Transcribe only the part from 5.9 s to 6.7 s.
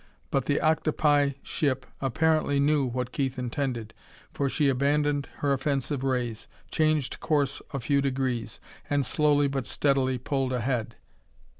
rays,